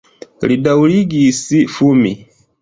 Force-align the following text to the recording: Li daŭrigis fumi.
Li 0.51 0.55
daŭrigis 0.67 1.43
fumi. 1.75 2.17